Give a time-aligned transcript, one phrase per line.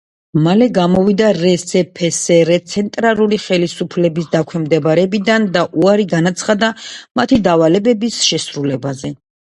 [0.45, 6.75] მალე გამოვიდა რსფსრ ცენტრალური ხელისუფლების დაქვემდებარებიდან და უარი განაცხადა
[7.21, 9.19] მათი დავალებების შესრულებაზე.